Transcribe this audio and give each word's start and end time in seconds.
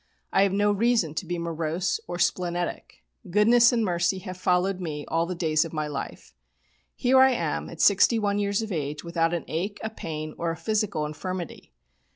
I 0.33 0.41
have 0.41 0.51
no 0.51 0.71
reason 0.71 1.13
to 1.13 1.27
be 1.27 1.37
morose 1.37 1.99
or 2.07 2.17
splenetic. 2.17 3.03
'Goodness 3.29 3.71
and 3.71 3.85
mercy 3.85 4.17
have 4.17 4.35
followed 4.35 4.79
me 4.81 5.05
all 5.07 5.27
the 5.27 5.35
days 5.35 5.63
of 5.63 5.73
my 5.73 5.85
life.' 5.87 6.33
Here 6.95 7.19
I 7.19 7.33
am 7.33 7.69
at 7.69 7.79
61 7.81 8.39
years 8.39 8.63
of 8.63 8.71
age 8.71 9.03
without 9.03 9.31
an 9.31 9.45
ache, 9.47 9.77
a 9.83 9.91
pain, 9.91 10.33
or 10.39 10.49
a 10.49 10.57
physical 10.57 11.05
infirmity. 11.05 11.71